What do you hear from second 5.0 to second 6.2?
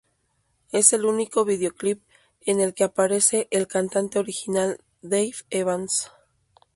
Dave Evans.